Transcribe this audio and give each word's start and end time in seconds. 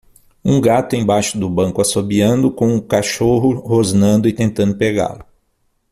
Um 0.43 0.59
gato 0.59 0.95
embaixo 0.95 1.37
do 1.37 1.47
banco 1.47 1.79
assobiando 1.79 2.49
com 2.49 2.69
um 2.73 2.79
cachorro 2.81 3.53
rosnando 3.59 4.27
e 4.27 4.33
tentando 4.33 4.75
pegá-lo. 4.75 5.23